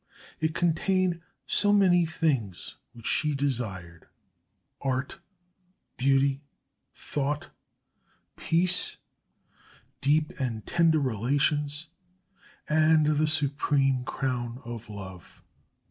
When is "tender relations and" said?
10.65-13.05